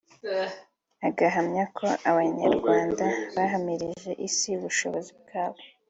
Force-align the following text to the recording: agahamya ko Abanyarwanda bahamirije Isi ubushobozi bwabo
agahamya 1.07 1.63
ko 1.77 1.87
Abanyarwanda 2.11 3.05
bahamirije 3.35 4.11
Isi 4.27 4.49
ubushobozi 4.57 5.11
bwabo 5.21 5.59